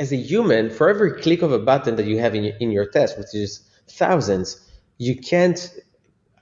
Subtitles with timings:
[0.00, 2.86] as a human, for every click of a button that you have in, in your
[2.86, 5.78] test, which is thousands, you can't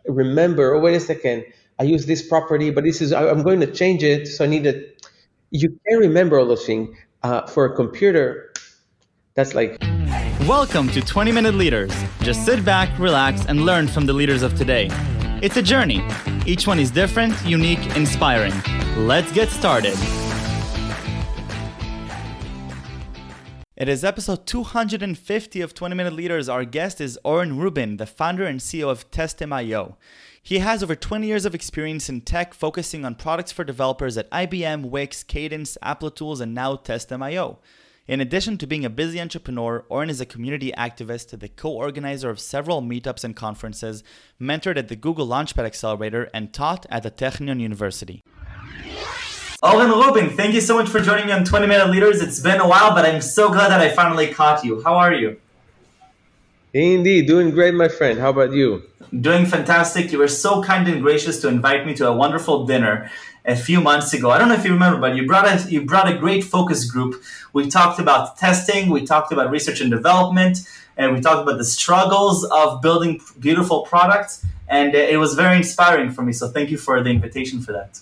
[0.06, 1.44] remember, oh, wait a second,
[1.80, 4.64] I use this property, but this is, I'm going to change it, so I need
[4.64, 5.06] it.
[5.50, 6.96] You can't remember all those things.
[7.24, 8.52] Uh, for a computer,
[9.34, 9.76] that's like.
[10.46, 11.92] Welcome to 20 Minute Leaders.
[12.20, 14.88] Just sit back, relax, and learn from the leaders of today.
[15.42, 16.06] It's a journey.
[16.46, 18.54] Each one is different, unique, inspiring.
[18.96, 19.98] Let's get started.
[23.78, 26.48] It is episode 250 of 20 Minute Leaders.
[26.48, 29.96] Our guest is Oren Rubin, the founder and CEO of Testim.io.
[30.42, 34.28] He has over 20 years of experience in tech, focusing on products for developers at
[34.32, 37.60] IBM, Wix, Cadence, Applitools, and now Testim.io.
[38.08, 42.30] In addition to being a busy entrepreneur, Oren is a community activist, the co organizer
[42.30, 44.02] of several meetups and conferences,
[44.40, 48.24] mentored at the Google Launchpad Accelerator, and taught at the Technion University.
[49.60, 52.22] Oren Rubin, thank you so much for joining me on 20 Minute Leaders.
[52.22, 54.80] It's been a while, but I'm so glad that I finally caught you.
[54.84, 55.40] How are you?
[56.72, 58.20] Indeed, doing great, my friend.
[58.20, 58.84] How about you?
[59.20, 60.12] Doing fantastic.
[60.12, 63.10] You were so kind and gracious to invite me to a wonderful dinner
[63.44, 64.30] a few months ago.
[64.30, 66.88] I don't know if you remember, but you brought a you brought a great focus
[66.88, 67.20] group.
[67.52, 70.58] We talked about testing, we talked about research and development,
[70.96, 74.46] and we talked about the struggles of building beautiful products.
[74.68, 76.32] And it was very inspiring for me.
[76.32, 78.00] So thank you for the invitation for that.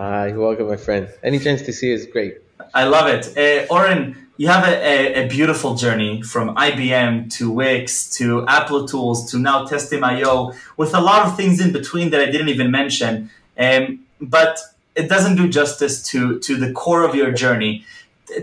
[0.00, 1.10] Uh, you're welcome, my friend.
[1.22, 2.38] Any chance to see you is great.
[2.72, 3.36] I love it.
[3.36, 9.28] Uh, Oren, you have a, a, a, beautiful journey from IBM to Wix to Applitools
[9.30, 13.30] to now Testim.io with a lot of things in between that I didn't even mention.
[13.58, 14.58] Um, but
[14.96, 17.84] it doesn't do justice to, to the core of your journey.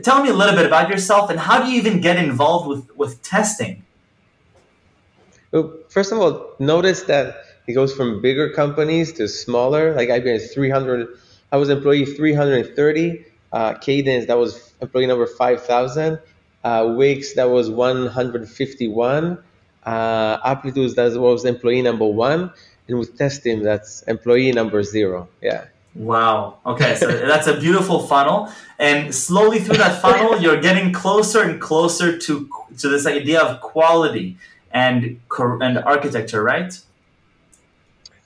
[0.04, 2.96] Tell me a little bit about yourself and how do you even get involved with,
[2.96, 3.84] with testing?
[5.52, 7.36] Well, first of all, notice that
[7.66, 9.96] it goes from bigger companies to smaller.
[9.96, 11.18] Like IBM is 300
[11.52, 13.26] I was employee 330.
[13.52, 16.20] Uh, Cadence, that was employee number 5,000.
[16.64, 19.38] Uh, Wix, that was 151.
[19.84, 22.52] Uh, that was employee number one.
[22.88, 25.28] And with Testim, that's employee number zero.
[25.42, 25.66] Yeah.
[25.96, 26.58] Wow.
[26.66, 31.60] Okay, so that's a beautiful funnel, and slowly through that funnel, you're getting closer and
[31.60, 34.38] closer to to this idea of quality
[34.72, 36.80] and and architecture, right?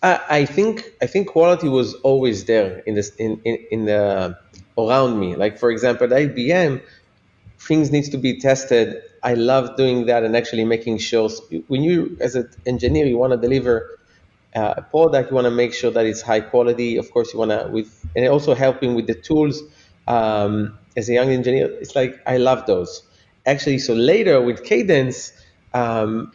[0.04, 4.38] I think I think quality was always there in this in, in, in the
[4.78, 5.36] around me.
[5.36, 6.82] Like for example, at IBM,
[7.60, 9.02] things needs to be tested.
[9.24, 11.30] I love doing that and actually making sure
[11.68, 14.00] when you as an engineer you want to deliver
[14.56, 16.98] uh, a product, you want to make sure that it's high quality.
[16.98, 19.62] Of course, you want to with and also helping with the tools.
[20.08, 23.04] Um, as a young engineer, it's like I love those.
[23.46, 25.32] Actually, so later with Cadence,
[25.74, 26.34] um,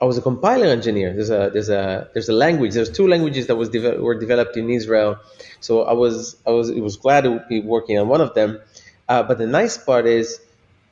[0.00, 1.12] I was a compiler engineer.
[1.12, 2.74] There's a there's a there's a language.
[2.74, 5.18] There's two languages that was de- were developed in Israel.
[5.60, 8.60] So I was I was it was glad to be working on one of them.
[9.08, 10.40] Uh, but the nice part is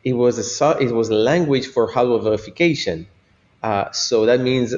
[0.04, 3.06] it was a it was a language for hardware verification.
[3.62, 4.74] Uh, so that means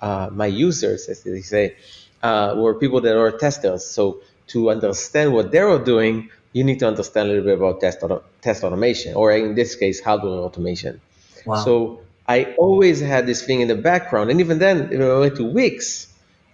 [0.00, 1.76] uh, my users, as they say,
[2.22, 3.86] uh, were people that are testers.
[3.86, 7.80] So to understand what they were doing, you need to understand a little bit about
[7.80, 11.00] test auto- test automation, or in this case, hardware automation.
[11.46, 11.64] Wow.
[11.64, 14.30] So I always had this thing in the background.
[14.30, 16.08] And even then, when I went to Wix,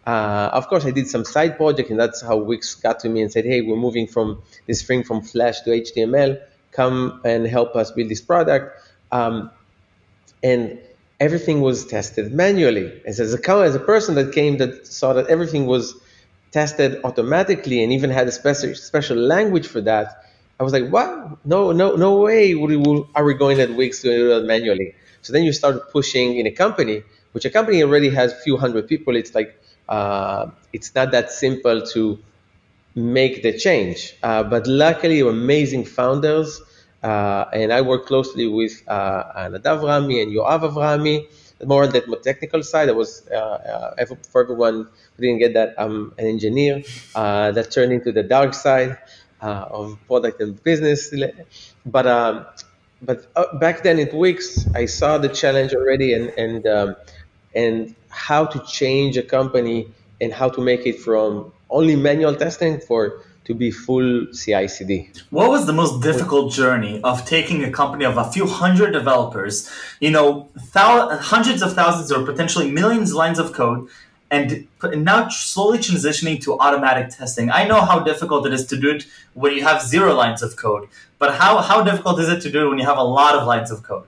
[0.06, 3.22] uh, of course, I did some side project, and that's how Wix got to me
[3.22, 6.38] and said, "Hey, we're moving from this thing from Flash to HTML.
[6.72, 8.82] Come and help us build this product."
[9.12, 9.50] Um,
[10.42, 10.78] and
[11.20, 13.03] everything was tested manually.
[13.06, 15.94] As, as a as a person that came that saw that everything was
[16.50, 20.25] tested automatically, and even had a special special language for that,
[20.59, 21.44] I was like, "What?
[21.44, 22.54] No, no, no way!
[23.14, 26.47] Are we going at Wix to do it manually?" So then you start pushing in
[26.47, 29.16] a company, which a company already has a few hundred people.
[29.16, 32.19] It's like uh, it's not that simple to
[32.94, 34.16] make the change.
[34.22, 36.60] Uh, but luckily, amazing founders,
[37.03, 41.26] uh, and I work closely with uh, Nadav Rami and Yoav Avrami.
[41.64, 45.75] More on the technical side, I was uh, uh, for everyone who didn't get that.
[45.76, 46.82] I'm an engineer
[47.14, 48.97] that turned into the dark side
[49.41, 51.12] of product and business.
[51.84, 52.47] But um,
[53.02, 56.97] but uh, back then at Wix, I saw the challenge already and and um,
[57.54, 59.88] and how to change a company
[60.20, 65.10] and how to make it from only manual testing for to be full CI/CD.
[65.30, 69.68] What was the most difficult journey of taking a company of a few hundred developers,
[69.98, 73.88] you know, thou- hundreds of thousands or potentially millions lines of code,
[74.30, 77.50] and now slowly transitioning to automatic testing.
[77.50, 80.56] I know how difficult it is to do it when you have zero lines of
[80.56, 80.88] code,
[81.18, 83.47] but how, how difficult is it to do it when you have a lot of
[83.47, 84.06] lines of code?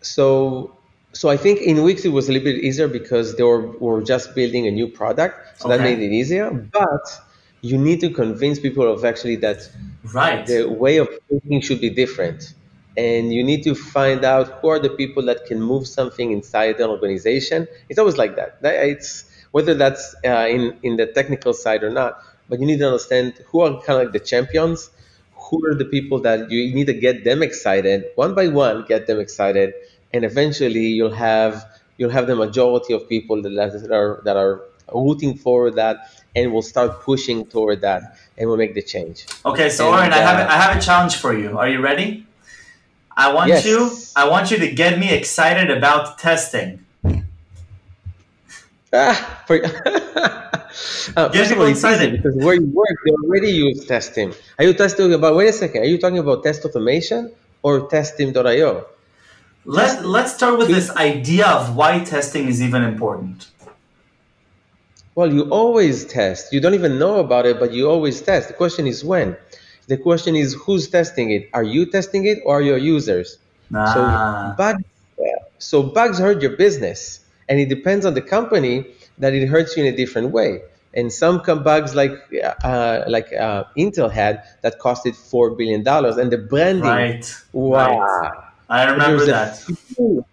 [0.00, 0.76] So,
[1.12, 4.02] so I think in Wix it was a little bit easier because they were, were
[4.02, 5.76] just building a new product, so okay.
[5.76, 6.50] that made it easier.
[6.50, 7.20] But
[7.60, 9.68] you need to convince people of actually that
[10.12, 10.46] right.
[10.46, 12.54] the way of thinking should be different.
[12.96, 16.78] And you need to find out who are the people that can move something inside
[16.80, 17.66] an organization.
[17.88, 18.58] It's always like that.
[18.62, 22.22] It's whether that's uh, in in the technical side or not.
[22.48, 24.90] But you need to understand who are kind of like the champions,
[25.34, 29.06] who are the people that you need to get them excited one by one, get
[29.06, 29.72] them excited,
[30.12, 31.64] and eventually you'll have
[31.96, 34.62] you'll have the majority of people that are that are
[34.92, 39.26] rooting for that and will start pushing toward that and will make the change.
[39.44, 41.58] Okay, so and, Oren, uh, I have I have a challenge for you.
[41.58, 42.26] Are you ready?
[43.16, 43.66] I want yes.
[43.66, 46.84] you I want you to get me excited about testing.
[48.94, 49.56] Ah, for,
[51.16, 54.34] uh, get people excited because where you work, they already use testing.
[54.58, 55.34] Are you testing about?
[55.34, 55.82] Wait a second.
[55.82, 57.32] Are you talking about test automation
[57.62, 58.86] or Testim.io?
[59.64, 63.48] Let's let's start with this idea of why testing is even important.
[65.14, 66.52] Well, you always test.
[66.52, 68.48] You don't even know about it, but you always test.
[68.48, 69.36] The question is when.
[69.88, 71.50] The question is who's testing it?
[71.52, 73.38] Are you testing it or are your users?
[73.74, 73.92] Ah.
[73.92, 74.84] So bugs,
[75.58, 78.86] so bugs hurt your business, and it depends on the company
[79.18, 80.62] that it hurts you in a different way.
[80.94, 82.12] And some bugs like
[82.64, 86.90] uh, like uh, Intel had that costed four billion dollars, and the branding.
[86.90, 87.42] Right.
[87.52, 87.98] Wow.
[87.98, 88.32] Right.
[88.68, 89.58] I remember that.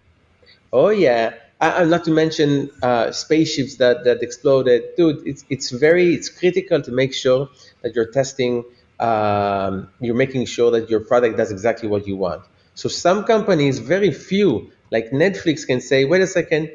[0.72, 4.82] Oh yeah, uh, not to mention uh, spaceships that, that exploded.
[4.96, 7.48] Dude, it's, it's very, it's critical to make sure
[7.82, 8.64] that you're testing,
[9.00, 12.42] um, you're making sure that your product does exactly what you want.
[12.74, 16.70] So some companies, very few, like Netflix can say, wait a second,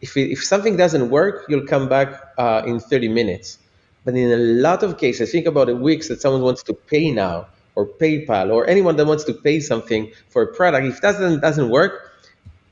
[0.00, 3.58] if, it, if something doesn't work, you'll come back uh, in 30 minutes.
[4.04, 7.10] But in a lot of cases, think about the Wix that someone wants to pay
[7.10, 10.86] now, or PayPal, or anyone that wants to pay something for a product.
[10.86, 12.12] If that doesn't, doesn't work,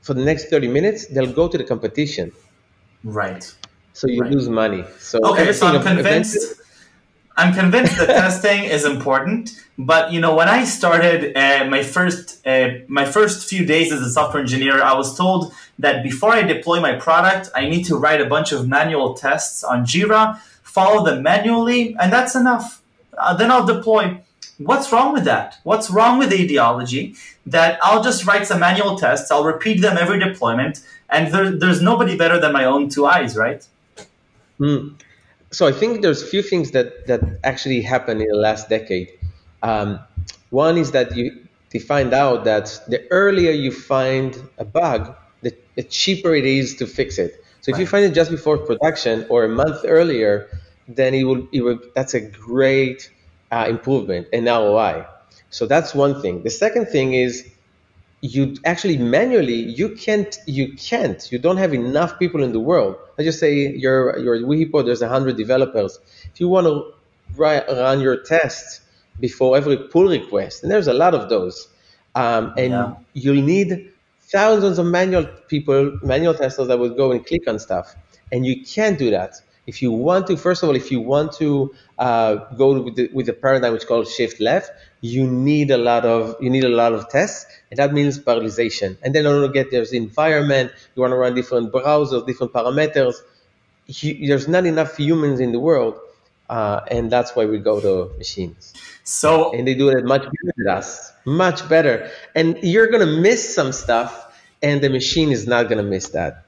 [0.01, 2.31] for the next 30 minutes, they'll go to the competition.
[3.03, 3.43] Right.
[3.93, 4.31] So you right.
[4.31, 4.83] lose money.
[4.99, 6.61] So okay, so I'm convinced.
[7.37, 12.45] I'm convinced that testing is important, but you know, when I started uh, my first
[12.47, 16.41] uh, my first few days as a software engineer, I was told that before I
[16.41, 21.05] deploy my product, I need to write a bunch of manual tests on Jira, follow
[21.05, 22.81] them manually, and that's enough.
[23.15, 24.19] Uh, then I'll deploy.
[24.57, 25.59] What's wrong with that?
[25.61, 27.13] What's wrong with the ideology
[27.45, 31.81] that I'll just write some manual tests, I'll repeat them every deployment, and there, there's
[31.83, 33.63] nobody better than my own two eyes, right?
[34.59, 34.95] Mm.
[35.57, 39.09] So I think there's a few things that, that actually happened in the last decade.
[39.63, 39.99] Um,
[40.51, 45.51] one is that you they find out that the earlier you find a bug, the,
[45.73, 47.43] the cheaper it is to fix it.
[47.61, 47.79] So if right.
[47.79, 50.47] you find it just before production or a month earlier,
[50.87, 53.09] then it will, it will that's a great
[53.51, 55.07] uh, improvement and ROI.
[55.49, 56.43] So that's one thing.
[56.43, 57.49] The second thing is
[58.21, 62.95] you actually manually you can't you can't you don't have enough people in the world.
[63.17, 65.99] Let's just say your your WeHippo there's hundred developers.
[66.33, 66.93] If you want to
[67.35, 68.81] run your tests
[69.19, 71.67] before every pull request, and there's a lot of those,
[72.15, 72.95] um, and yeah.
[73.13, 73.91] you'll need
[74.21, 77.95] thousands of manual people, manual testers that would go and click on stuff,
[78.31, 79.35] and you can't do that
[79.67, 83.09] if you want to, first of all, if you want to uh, go with the,
[83.13, 84.71] with the paradigm which is called shift left,
[85.01, 88.97] you need a lot of you need a lot of tests, and that means parallelization.
[89.03, 92.53] And then in order to get there's environment, you want to run different browsers, different
[92.53, 93.15] parameters.
[93.87, 95.99] You, there's not enough humans in the world,
[96.49, 98.73] uh, and that's why we go to machines.
[99.03, 102.09] So and they do it much better than us, much better.
[102.33, 106.45] And you're gonna miss some stuff, and the machine is not gonna miss that,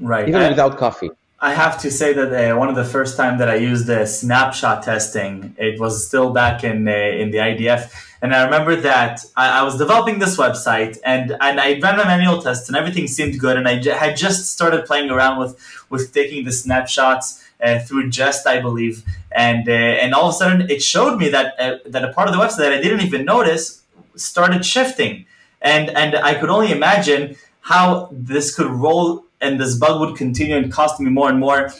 [0.00, 0.28] right?
[0.28, 1.10] Even I, without coffee.
[1.42, 4.06] I have to say that uh, one of the first time that I used the
[4.06, 9.24] snapshot testing, it was still back in uh, in the IDF, and I remember that
[9.36, 13.08] I, I, was developing this website, and and I ran my manual tests, and everything
[13.08, 15.58] seemed good, and I j- had just started playing around with
[15.90, 19.72] with taking the snapshots uh, through Jest, I believe, and uh,
[20.02, 22.40] and all of a sudden it showed me that uh, that a part of the
[22.40, 23.82] website that I didn't even notice
[24.14, 25.26] started shifting,
[25.60, 30.56] and and I could only imagine how this could roll and this bug would continue
[30.56, 31.70] and cost me more and more.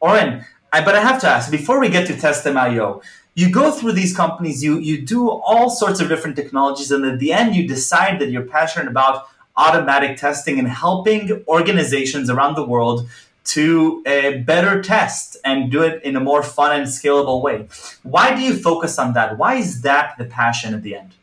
[0.00, 3.02] Oren, I, but I have to ask before we get to Testim.io,
[3.34, 7.18] you go through these companies, you you do all sorts of different technologies, and at
[7.18, 9.26] the end you decide that you're passionate about
[9.56, 13.08] automatic testing and helping organizations around the world
[13.44, 17.66] to uh, better test and do it in a more fun and scalable way.
[18.02, 19.36] Why do you focus on that?
[19.36, 21.14] Why is that the passion at the end?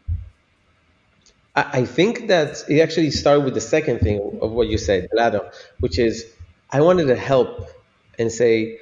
[1.55, 5.51] I think that it actually started with the second thing of what you said, latter,
[5.79, 6.25] which is
[6.71, 7.69] I wanted to help
[8.17, 8.77] and say,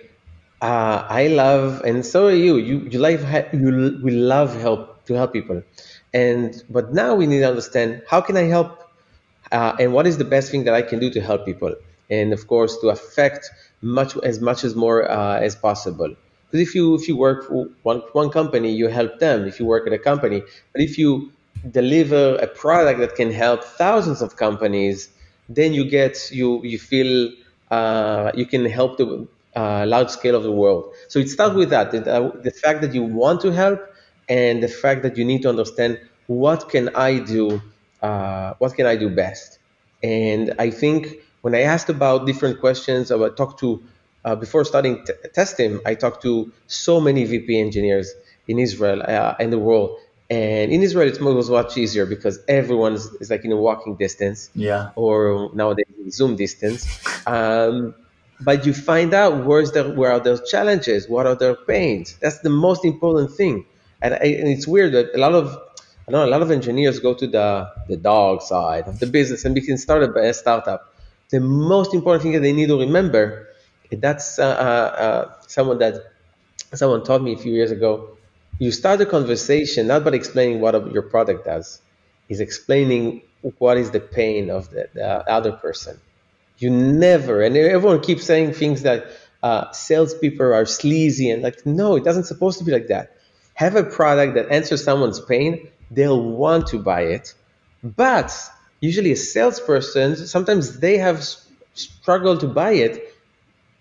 [0.61, 2.57] uh, I love, and so are you.
[2.57, 3.21] You you like
[3.53, 5.63] you we love help to help people,
[6.13, 8.79] and but now we need to understand how can I help,
[9.51, 11.73] uh, and what is the best thing that I can do to help people,
[12.09, 13.49] and of course to affect
[13.81, 16.13] much as much as more uh, as possible.
[16.51, 19.45] Because if you if you work for one one company, you help them.
[19.47, 20.41] If you work at a company,
[20.73, 21.31] but if you
[21.71, 25.09] deliver a product that can help thousands of companies,
[25.49, 27.31] then you get you you feel
[27.71, 30.93] uh, you can help the uh, large scale of the world.
[31.07, 33.79] So it starts with that the, uh, the fact that you want to help
[34.29, 37.61] and the fact that you need to understand what can I do,
[38.01, 39.59] uh, what can I do best.
[40.03, 43.83] And I think when I asked about different questions, I talked to
[44.25, 48.13] uh, before starting t- testing, I talked to so many VP engineers
[48.47, 49.97] in Israel uh, and the world.
[50.29, 54.49] And in Israel, it was much easier because everyone is, like in a walking distance,
[54.55, 56.85] yeah, or nowadays Zoom distance.
[57.25, 57.95] Um,
[58.41, 62.17] but you find out where's the, where are their challenges, what are their pains.
[62.21, 63.65] That's the most important thing.
[64.01, 65.57] And, I, and it's weird that a lot of
[66.07, 69.43] I know a lot of engineers go to the the dog side of the business
[69.45, 70.93] and we can start a, a startup.
[71.29, 73.49] The most important thing that they need to remember
[73.91, 75.95] that's uh, uh, uh, someone that
[76.73, 78.16] someone taught me a few years ago.
[78.59, 81.79] You start a conversation not by explaining what your product does,
[82.27, 83.21] is explaining
[83.59, 85.99] what is the pain of the, the other person.
[86.57, 89.05] You never, and everyone keeps saying things that
[89.43, 93.15] uh, salespeople are sleazy and like, no, it doesn't supposed to be like that.
[93.53, 97.35] Have a product that answers someone's pain, they'll want to buy it.
[97.83, 98.35] But
[98.81, 101.23] usually a salesperson, sometimes they have
[101.75, 103.06] struggled to buy it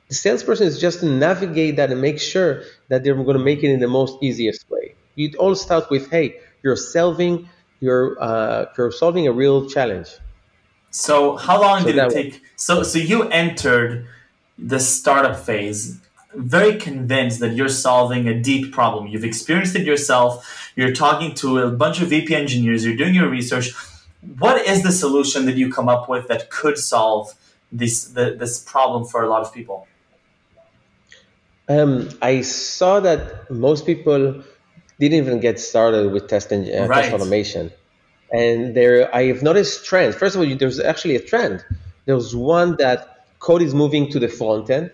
[0.08, 3.62] the salesperson is just to navigate that and make sure that they're going to make
[3.62, 4.94] it in the most easiest way.
[5.14, 7.48] You all start with, hey, you're solving
[7.80, 10.08] you're uh, you're solving a real challenge.
[10.90, 12.42] So how long so did it take?
[12.56, 14.06] So so you entered
[14.58, 16.00] the startup phase
[16.34, 19.06] very convinced that you're solving a deep problem.
[19.06, 20.70] You've experienced it yourself.
[20.76, 22.84] You're talking to a bunch of VP engineers.
[22.84, 23.72] You're doing your research.
[24.38, 27.34] What is the solution that you come up with that could solve
[27.72, 29.86] this the, this problem for a lot of people?
[31.68, 34.42] Um, I saw that most people
[35.00, 37.02] didn't even get started with test, and, uh, right.
[37.02, 37.72] test automation.
[38.32, 40.14] And there, I have noticed trends.
[40.16, 41.64] First of all, there's actually a trend.
[42.06, 44.90] There's one that code is moving to the front end.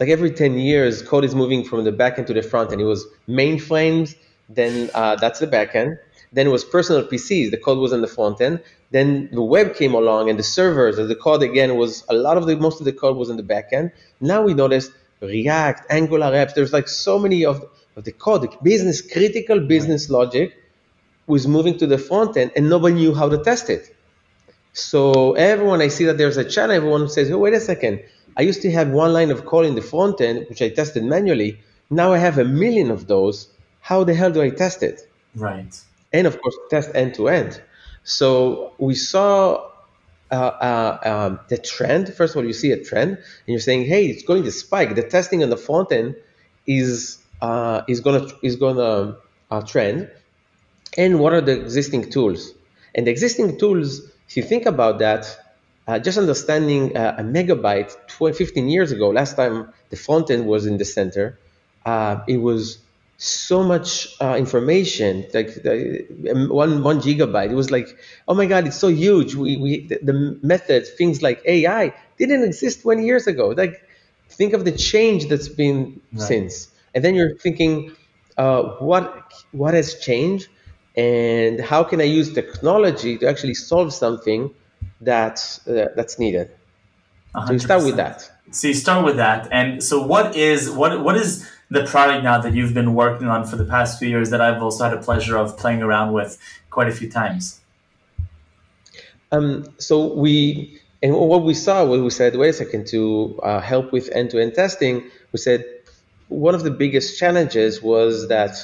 [0.00, 2.80] Like every 10 years, code is moving from the back end to the front end.
[2.80, 4.16] It was mainframes,
[4.48, 5.98] then uh, that's the back end.
[6.32, 7.50] Then it was personal PCs.
[7.50, 8.62] The code was on the front end.
[8.90, 12.36] Then the web came along and the servers, and the code again was a lot
[12.36, 13.92] of the most of the code was in the back end.
[14.20, 14.90] Now we notice
[15.26, 16.54] React, Angular apps.
[16.54, 17.64] There's like so many of,
[17.96, 20.18] of the code, the business, critical business right.
[20.18, 20.56] logic
[21.26, 23.94] was moving to the front end and nobody knew how to test it.
[24.72, 28.02] So everyone, I see that there's a channel, everyone says, oh, wait a second.
[28.36, 31.04] I used to have one line of code in the front end, which I tested
[31.04, 31.60] manually.
[31.90, 33.48] Now I have a million of those.
[33.80, 35.02] How the hell do I test it?
[35.34, 35.78] Right.
[36.12, 37.60] And of course, test end to end.
[38.04, 39.71] So we saw
[40.32, 42.12] uh, uh, um, the trend.
[42.14, 44.94] First of all, you see a trend, and you're saying, "Hey, it's going to spike."
[44.94, 46.16] The testing on the front end
[46.66, 49.18] is uh, is gonna is gonna
[49.50, 50.10] uh, trend.
[50.96, 52.52] And what are the existing tools?
[52.94, 55.24] And the existing tools, if you think about that,
[55.86, 60.46] uh, just understanding uh, a megabyte 12, 15 years ago, last time the front end
[60.46, 61.38] was in the center,
[62.28, 62.78] it was
[63.22, 67.50] so much uh, information, like um, one one gigabyte.
[67.50, 69.36] It was like, oh my god, it's so huge.
[69.36, 73.50] We, we the, the methods, things like AI, didn't exist 20 years ago.
[73.50, 73.80] Like,
[74.28, 76.20] think of the change that's been right.
[76.20, 77.94] since, and then you're thinking,
[78.36, 80.48] uh, what what has changed,
[80.96, 84.52] and how can I use technology to actually solve something
[85.00, 86.50] that uh, that's needed.
[87.36, 87.46] 100%.
[87.46, 88.30] So you start with that.
[88.50, 92.38] So you start with that, and so what is what what is the product now
[92.38, 95.00] that you've been working on for the past few years that I've also had a
[95.00, 96.38] pleasure of playing around with
[96.68, 97.60] quite a few times?
[99.32, 103.60] Um, so we and what we saw was we said, wait a second, to uh,
[103.60, 105.64] help with end-to-end testing, we said
[106.28, 108.54] one of the biggest challenges was that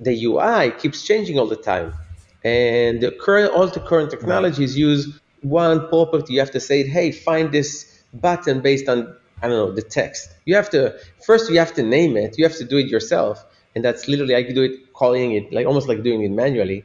[0.00, 1.94] the UI keeps changing all the time,
[2.42, 6.34] and the current all the current technologies use one property.
[6.34, 10.30] You have to say, hey, find this button based on I don't know, the text.
[10.44, 12.38] You have to first you have to name it.
[12.38, 15.52] You have to do it yourself, and that's literally I could do it calling it
[15.52, 16.84] like almost like doing it manually.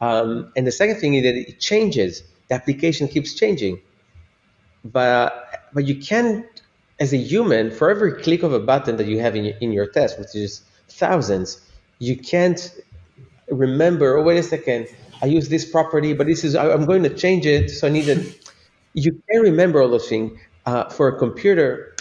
[0.00, 2.22] Um, and the second thing is that it changes.
[2.48, 3.80] The application keeps changing,
[4.84, 6.44] but but you can't,
[7.00, 9.72] as a human, for every click of a button that you have in your, in
[9.72, 11.60] your test, which is thousands,
[11.98, 12.74] you can't
[13.50, 14.18] remember.
[14.18, 14.88] Oh, wait a second.
[15.22, 18.08] I use this property, but this is I'm going to change it, so I need
[18.08, 18.38] it.
[18.94, 20.38] You can't remember all those things.
[20.66, 21.91] Uh, for a computer,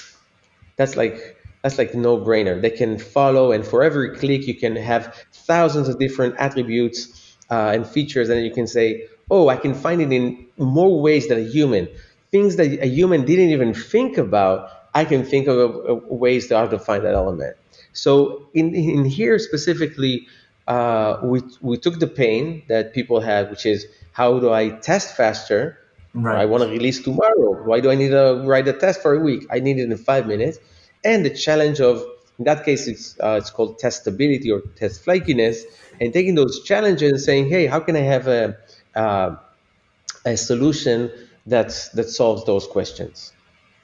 [0.77, 2.59] that's like that's like no brainer.
[2.61, 7.71] They can follow, and for every click, you can have thousands of different attributes uh,
[7.73, 11.39] and features, and you can say, "Oh, I can find it in more ways than
[11.39, 11.87] a human."
[12.31, 15.75] Things that a human didn't even think about, I can think of,
[16.09, 17.57] ways to find that element.
[17.93, 20.27] So in in here specifically,
[20.67, 25.15] uh, we we took the pain that people had, which is how do I test
[25.15, 25.77] faster?
[26.13, 26.39] Right.
[26.39, 27.63] I want to release tomorrow.
[27.63, 29.48] Why do I need to write a test for a week?
[29.50, 30.60] I need it in five minutes.
[31.03, 32.03] And the challenge of
[32.41, 35.58] in that case, it's uh, it's called testability or test flakiness,
[36.00, 38.58] and taking those challenges and saying, hey, how can I have a
[38.96, 39.36] uh,
[40.25, 41.12] a solution
[41.46, 43.32] that that solves those questions?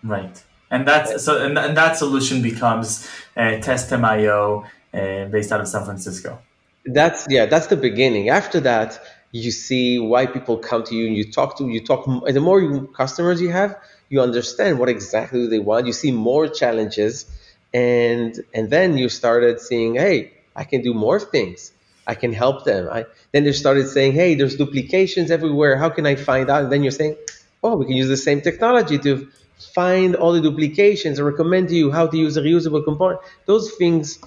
[0.03, 5.67] Right, and that's so, and, and that solution becomes uh, Testim.io uh, based out of
[5.67, 6.39] San Francisco.
[6.85, 8.29] That's yeah, that's the beginning.
[8.29, 8.99] After that,
[9.43, 12.05] you see why people come to you and you talk to you talk.
[12.39, 13.77] The more customers you have,
[14.09, 15.87] you understand what exactly they want.
[15.87, 17.25] You see more challenges
[17.73, 21.71] and and then you started seeing hey i can do more things
[22.07, 26.05] i can help them I, then they started saying hey there's duplications everywhere how can
[26.05, 27.17] i find out and then you're saying
[27.63, 29.27] oh we can use the same technology to
[29.75, 33.73] find all the duplications and recommend to you how to use a reusable component those
[33.73, 34.19] things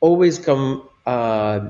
[0.00, 1.68] always come uh,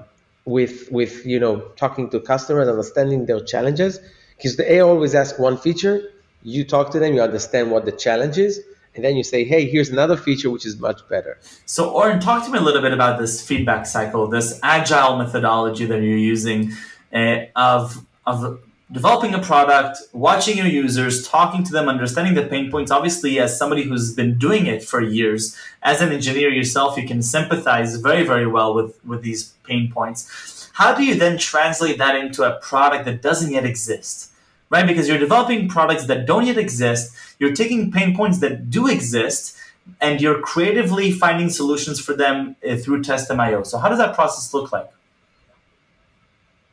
[0.57, 4.01] with with you know talking to customers understanding their challenges
[4.37, 5.97] because they always ask one feature
[6.43, 8.61] you talk to them you understand what the challenge is
[8.99, 11.39] and then you say, hey, here's another feature which is much better.
[11.67, 15.87] So, Oren, talk to me a little bit about this feedback cycle, this agile methodology
[15.87, 16.73] that you're using
[17.13, 18.59] uh, of, of
[18.91, 22.91] developing a product, watching your users, talking to them, understanding the pain points.
[22.91, 27.23] Obviously, as somebody who's been doing it for years, as an engineer yourself, you can
[27.23, 30.71] sympathize very, very well with, with these pain points.
[30.75, 34.33] How do you then translate that into a product that doesn't yet exist?
[34.71, 34.87] right?
[34.87, 39.57] Because you're developing products that don't yet exist, you're taking pain points that do exist,
[40.01, 43.63] and you're creatively finding solutions for them uh, through Testim.io.
[43.63, 44.91] So, how does that process look like?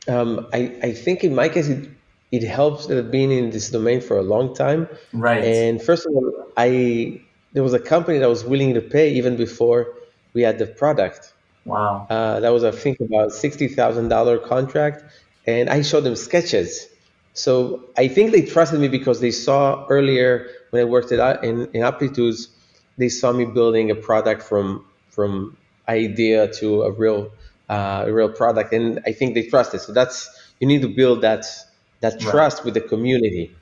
[0.07, 1.89] Um, I, I think in my case, it,
[2.35, 4.87] it helps that I've been in this domain for a long time.
[5.13, 5.43] Right.
[5.43, 7.21] And first of all, I
[7.53, 9.93] there was a company that was willing to pay even before
[10.33, 11.33] we had the product.
[11.65, 12.07] Wow.
[12.09, 15.03] Uh, that was I think about sixty thousand dollar contract,
[15.47, 16.89] and I showed them sketches
[17.35, 21.67] so I think they trusted me because they saw earlier when I worked at, in,
[21.73, 22.47] in Applitools,
[22.97, 27.31] they saw me building a product from from idea to a real
[27.69, 29.81] uh, a real product, and I think they trusted.
[29.81, 30.29] So that's
[30.61, 31.45] you need to build that
[32.01, 32.65] that trust right.
[32.65, 33.55] with the community.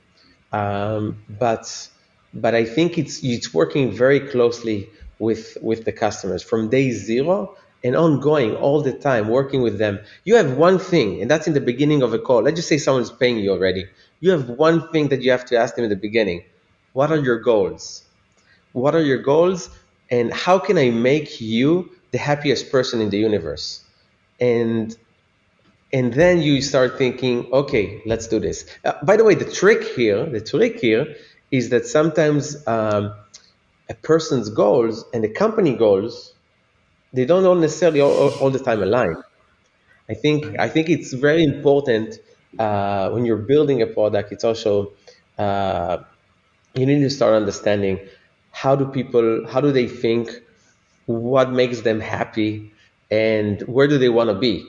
[0.52, 1.88] Um, but
[2.32, 7.56] but I think it's it's working very closely with with the customers from day zero
[7.84, 10.00] and ongoing all the time, working with them.
[10.24, 12.42] You have one thing, and that's in the beginning of a call.
[12.42, 13.86] Let's just say someone's paying you already.
[14.20, 16.44] You have one thing that you have to ask them in the beginning.
[16.94, 18.04] What are your goals?
[18.72, 19.68] What are your goals?
[20.10, 23.84] And how can I make you the happiest person in the universe?
[24.40, 24.96] And
[25.94, 28.66] and then you start thinking, okay, let's do this.
[28.84, 31.16] Uh, by the way, the trick here, the trick here
[31.52, 33.14] is that sometimes um,
[33.90, 36.34] a person's goals and the company goals
[37.12, 39.16] they don't all necessarily all, all the time align.
[40.10, 42.18] I think I think it's very important
[42.58, 44.32] uh, when you're building a product.
[44.32, 44.92] It's also
[45.38, 45.98] uh,
[46.74, 48.00] you need to start understanding
[48.52, 50.30] how do people how do they think,
[51.06, 52.72] what makes them happy,
[53.10, 54.66] and where do they want to be.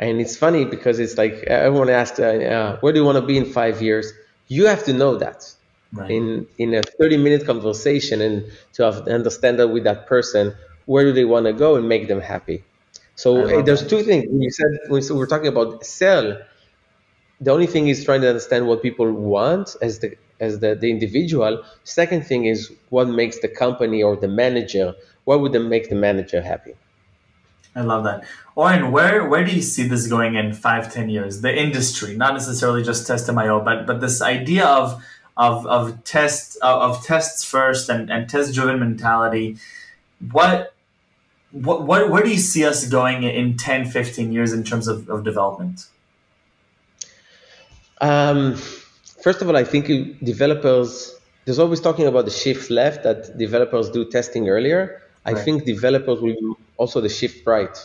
[0.00, 3.26] And it's funny because it's like everyone asks, uh, uh, where do you want to
[3.26, 4.12] be in five years?
[4.48, 5.44] You have to know that.
[5.92, 6.10] Right.
[6.10, 10.54] In in a 30 minute conversation and to have, understand that with that person
[10.86, 12.64] where do they want to go and make them happy.
[13.16, 13.90] So uh, there's that.
[13.90, 14.24] two things.
[14.28, 16.38] When you said when we're talking about sell,
[17.40, 20.90] the only thing is trying to understand what people want as the as the, the
[20.90, 21.62] individual.
[21.84, 24.94] Second thing is what makes the company or the manager.
[25.24, 26.74] What would make the manager happy?
[27.74, 28.24] I love that.
[28.56, 31.40] Oren, where where do you see this going in five, ten years?
[31.40, 35.02] The industry, not necessarily just Testim.io, but but this idea of
[35.40, 39.56] of of test of tests first and, and test driven mentality
[40.30, 40.74] what
[41.50, 45.08] what, what where do you see us going in 10 15 years in terms of,
[45.08, 45.86] of development
[48.00, 48.54] um,
[49.22, 49.86] first of all i think
[50.22, 51.14] developers
[51.46, 55.44] there's always talking about the shift left that developers do testing earlier i right.
[55.44, 57.76] think developers will be also the shift right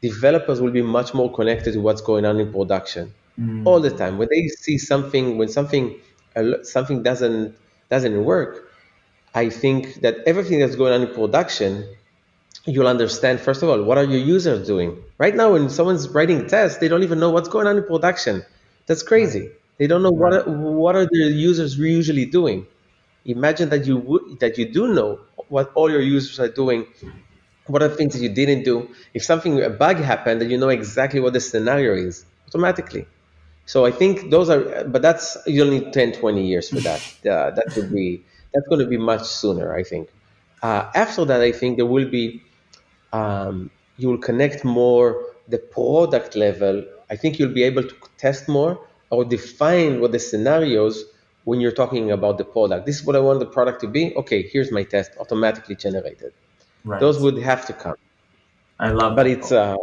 [0.00, 3.66] developers will be much more connected to what's going on in production mm.
[3.66, 5.98] all the time when they see something when something
[6.62, 7.56] something doesn't
[7.88, 8.66] doesn't work
[9.36, 11.86] I think that everything that's going on in production,
[12.64, 14.96] you'll understand, first of all, what are your users doing?
[15.18, 18.42] Right now, when someone's writing tests, they don't even know what's going on in production.
[18.86, 19.50] That's crazy.
[19.76, 22.66] They don't know what are, what are the users usually doing.
[23.26, 26.86] Imagine that you would, that you do know what all your users are doing.
[27.66, 28.88] What are the things that you didn't do?
[29.12, 33.06] If something a bug happened, then you know exactly what the scenario is automatically.
[33.66, 37.00] So I think those are, but that's you'll need 10, 20 years for that.
[37.26, 40.08] Uh, that would be that's going to be much sooner, I think.
[40.62, 42.42] Uh, after that, I think there will be
[43.12, 46.84] um, you will connect more the product level.
[47.10, 48.80] I think you'll be able to test more
[49.10, 51.04] or define what the scenarios
[51.46, 52.86] when you're talking about the product.
[52.86, 54.02] This is what I want the product to be.
[54.16, 56.32] Okay, here's my test automatically generated.
[56.84, 57.00] Right.
[57.00, 57.94] Those would have to come.
[58.80, 59.76] I love, but it's uh,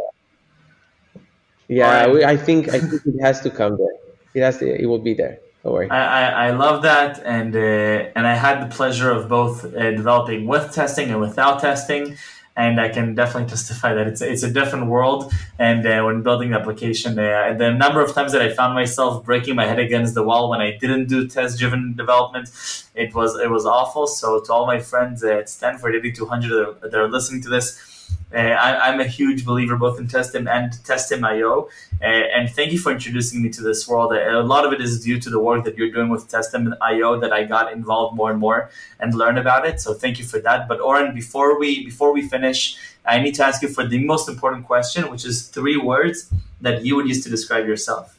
[1.68, 2.04] yeah.
[2.04, 2.24] Right.
[2.24, 3.96] I think I think it has to come there.
[4.34, 4.66] It has to.
[4.82, 5.40] It will be there.
[5.62, 5.90] Don't worry.
[5.90, 9.90] I, I, I love that, and uh, and I had the pleasure of both uh,
[10.00, 12.16] developing with testing and without testing
[12.56, 15.32] and I can definitely testify that it's it's a different world.
[15.58, 19.24] And uh, when building the application, uh, the number of times that I found myself
[19.24, 22.50] breaking my head against the wall when I didn't do test-driven development,
[22.94, 24.06] it was it was awful.
[24.06, 27.93] So to all my friends at Stanford 8200 that are listening to this
[28.34, 31.68] uh, I, am a huge believer both in Testim and Testim.io.
[32.02, 34.12] Uh, and thank you for introducing me to this world.
[34.12, 37.32] A lot of it is due to the work that you're doing with Testim.io that
[37.32, 39.80] I got involved more and more and learn about it.
[39.80, 40.66] So thank you for that.
[40.66, 44.28] But Oren, before we before we finish, I need to ask you for the most
[44.28, 48.18] important question, which is three words that you would use to describe yourself.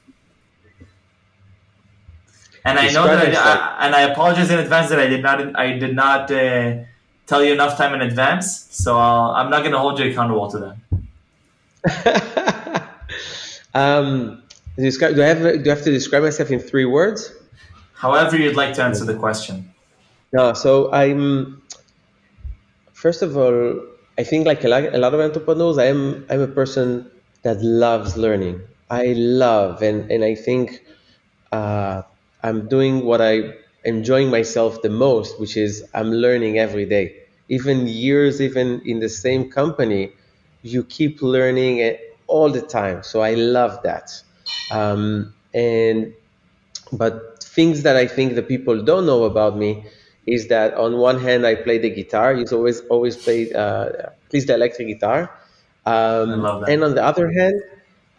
[2.63, 5.60] And I know that I, I, and I apologize in advance that I did not
[5.60, 6.78] I did not uh,
[7.28, 10.50] tell you enough time in advance, so i am not going to hold you accountable
[10.52, 10.76] to
[11.84, 12.90] that.
[13.74, 14.44] um,
[14.78, 17.32] describe, do I have do I have to describe myself in three words?
[17.94, 19.74] However, you'd like to answer the question.
[20.34, 21.62] No, so I'm.
[22.94, 23.82] First of all,
[24.18, 27.10] I think like a lot, a lot of entrepreneurs, I am I'm a person
[27.44, 28.62] that loves learning.
[28.90, 30.84] I love and and I think
[31.52, 32.02] uh,
[32.44, 33.54] I'm doing what I
[33.86, 37.15] enjoying myself the most, which is I'm learning every day.
[37.50, 40.12] Even years, even in the same company,
[40.63, 43.04] you keep learning it all the time.
[43.04, 44.12] So I love that.
[44.71, 46.13] Um, and
[46.91, 49.86] but things that I think the people don't know about me
[50.26, 52.36] is that on one hand I play the guitar.
[52.36, 53.89] He's always always played uh,
[54.32, 55.32] the electric guitar.
[55.86, 57.62] Um, and on the other hand,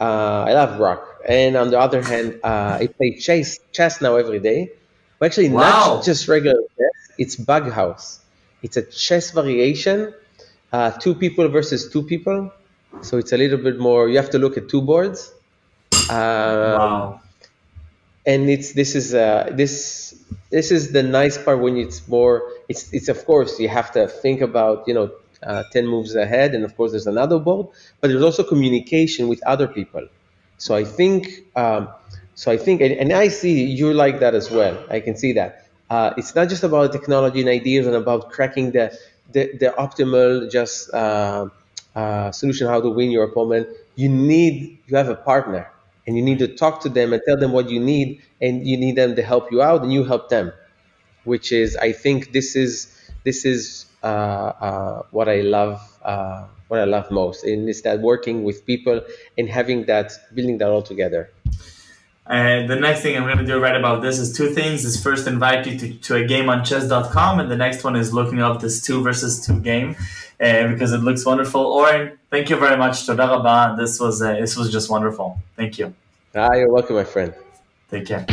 [0.00, 1.02] uh, I love rock.
[1.29, 4.72] And on the other hand, uh, I play chess chess now every day.
[5.18, 5.61] Well, actually, wow.
[5.61, 7.14] not just regular chess.
[7.18, 8.20] It's bug house.
[8.62, 10.12] It's a chess variation,
[10.72, 12.52] uh, two people versus two people.
[13.02, 14.09] So it's a little bit more.
[14.09, 15.33] You have to look at two boards.
[16.11, 17.20] Um, wow.
[18.26, 20.14] And it's this is uh, this
[20.50, 22.42] this is the nice part when it's more.
[22.68, 26.55] It's it's of course you have to think about you know uh, ten moves ahead,
[26.55, 27.68] and of course there's another board,
[28.00, 30.09] but there's also communication with other people.
[30.59, 31.88] So I think um,
[32.37, 34.79] so I think, and, and I see you like that as well.
[34.90, 35.66] I can see that.
[35.90, 38.96] Uh, it's not just about technology and ideas and about cracking the
[39.33, 41.49] the, the optimal just uh,
[41.96, 43.68] uh, solution how to win your opponent.
[43.96, 45.70] You need you have a partner,
[46.07, 48.77] and you need to talk to them and tell them what you need, and you
[48.79, 50.53] need them to help you out, and you help them.
[51.25, 52.94] Which is, I think, this is
[53.25, 55.81] this is uh, uh, what I love.
[56.05, 59.01] Uh, what I love most, and it's that working with people
[59.38, 61.31] and having that building that all together.
[62.29, 64.85] And the next thing I'm going to do right about this is two things.
[64.85, 68.12] Is first invite you to, to a game on chess.com, and the next one is
[68.12, 69.95] looking up this two versus two game
[70.41, 71.61] uh, because it looks wonderful.
[71.61, 73.07] Oren, thank you very much.
[73.07, 73.77] Toda rabah.
[73.77, 75.39] This was uh, this was just wonderful.
[75.57, 75.95] Thank you.
[76.35, 77.33] Ah, you're welcome, my friend.
[77.91, 78.27] Take care.